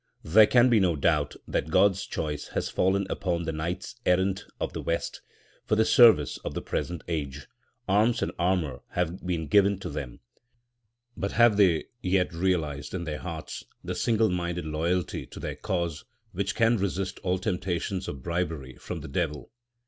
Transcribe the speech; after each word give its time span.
There 0.23 0.47
can 0.47 0.67
be 0.67 0.79
no 0.79 0.95
doubt 0.95 1.35
that 1.47 1.69
God's 1.69 2.07
choice 2.07 2.47
has 2.57 2.69
fallen 2.69 3.05
upon 3.07 3.43
the 3.43 3.51
knights 3.51 3.97
errant 4.03 4.45
of 4.59 4.73
the 4.73 4.81
West 4.81 5.21
for 5.67 5.75
the 5.75 5.85
service 5.85 6.37
of 6.37 6.55
the 6.55 6.61
present 6.63 7.03
age; 7.07 7.45
arms 7.87 8.23
and 8.23 8.31
armour 8.39 8.79
have 8.93 9.23
been 9.23 9.45
given 9.45 9.77
to 9.77 9.91
them; 9.91 10.21
but 11.15 11.33
have 11.33 11.55
they 11.55 11.83
yet 12.01 12.33
realised 12.33 12.95
in 12.95 13.03
their 13.03 13.19
hearts 13.19 13.63
the 13.83 13.93
single 13.93 14.29
minded 14.31 14.65
loyalty 14.65 15.27
to 15.27 15.39
their 15.39 15.55
cause 15.55 16.03
which 16.31 16.55
can 16.55 16.77
resist 16.77 17.19
all 17.19 17.37
temptations 17.37 18.07
of 18.07 18.23
bribery 18.23 18.77
from 18.77 19.01
the 19.01 19.07
devil? 19.07 19.51